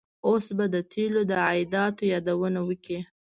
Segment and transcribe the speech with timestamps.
[0.27, 2.99] اوس به د تیلو د عایداتو یادونه وکړي.